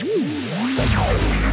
[0.00, 1.47] Ooh.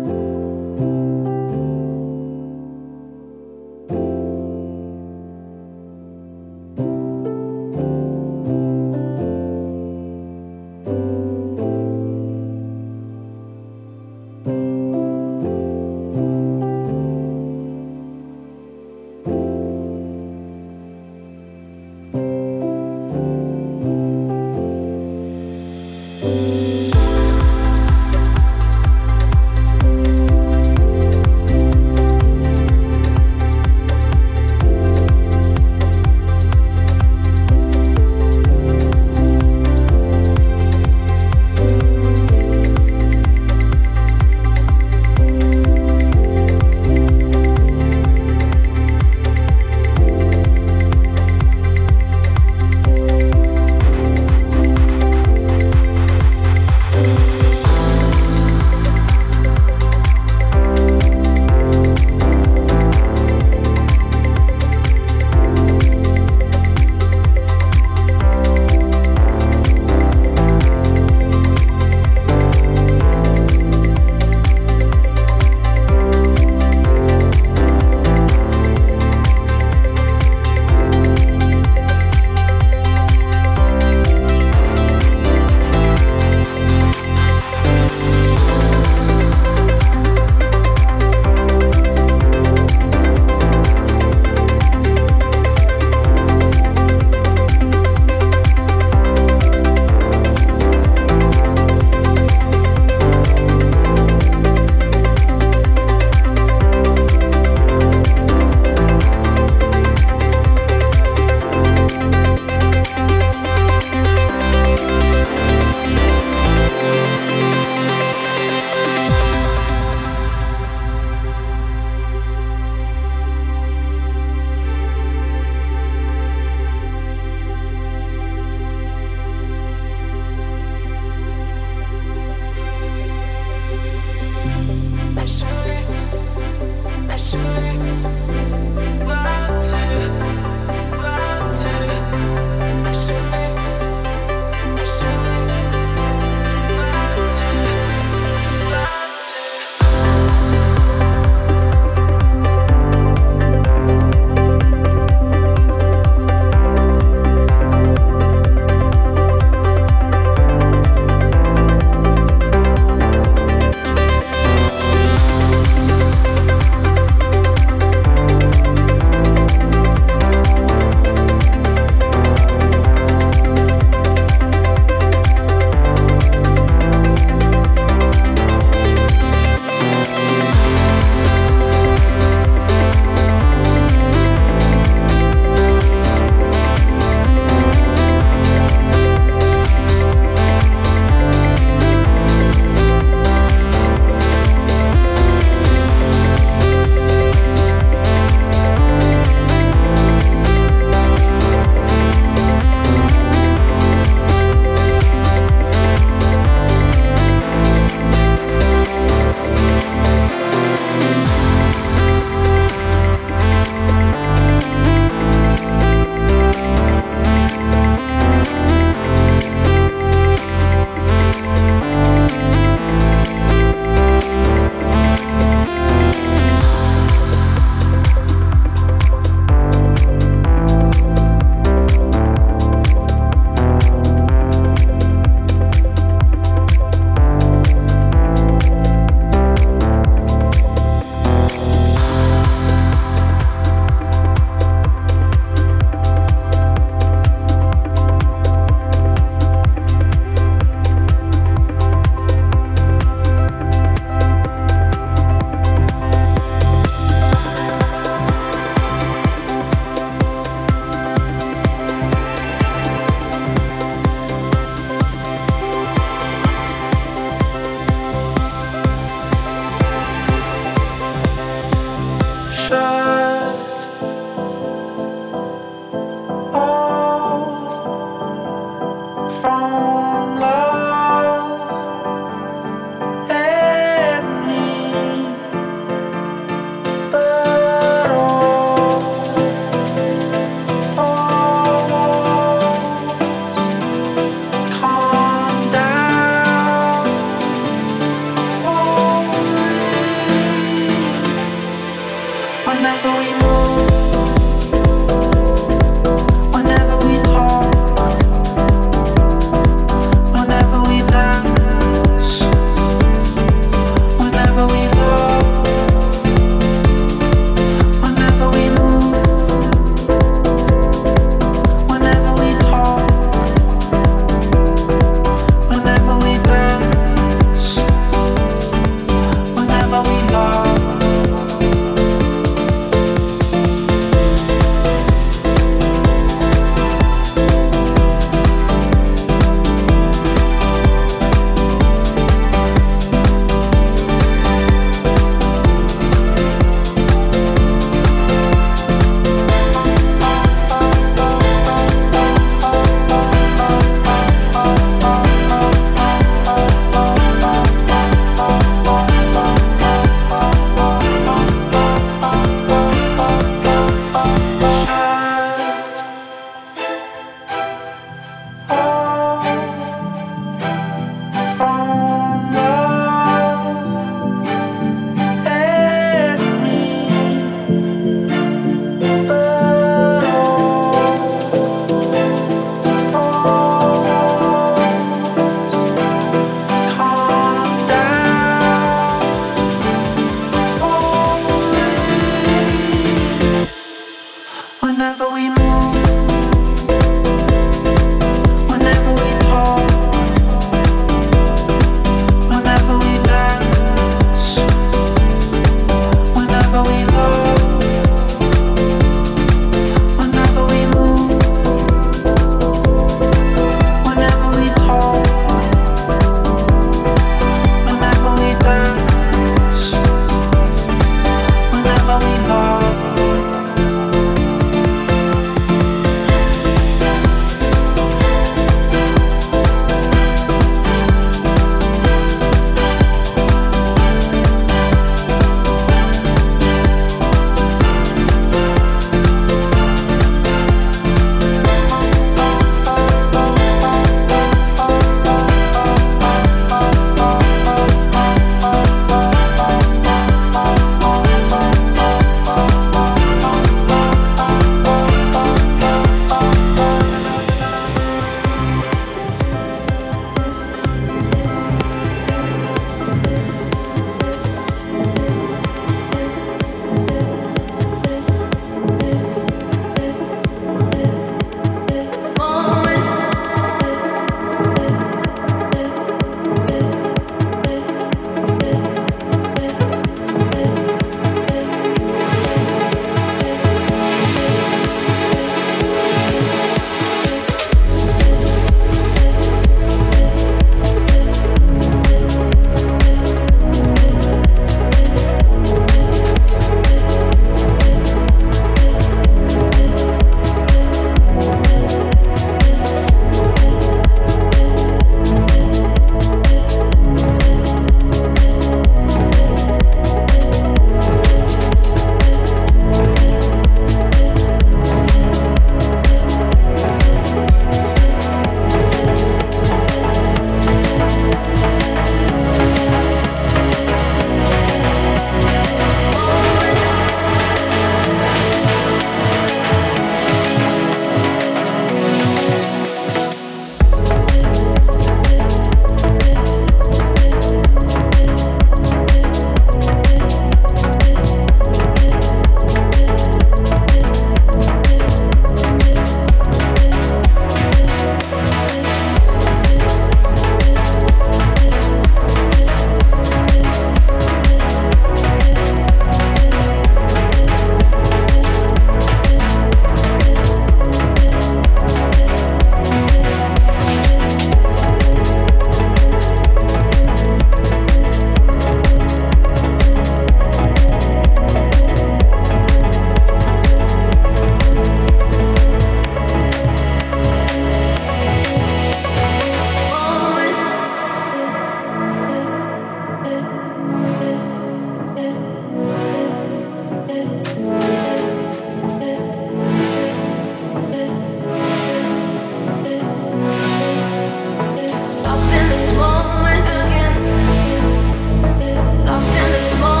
[599.11, 600.00] Lost in this moment.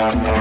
[0.00, 0.39] no, no.